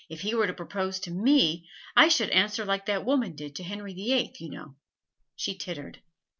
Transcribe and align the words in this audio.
If 0.09 0.21
he 0.21 0.33
were 0.33 0.47
to 0.47 0.53
propose 0.55 0.99
to 1.01 1.11
me, 1.11 1.69
I 1.95 2.07
should 2.07 2.31
answer 2.31 2.65
like 2.65 2.87
that 2.87 3.05
woman 3.05 3.35
did 3.35 3.55
to 3.57 3.63
Henry 3.63 3.93
the 3.93 4.13
Eighth, 4.13 4.41
you 4.41 4.49
know.' 4.49 4.73
She 5.35 5.53
tittered. 5.55 6.01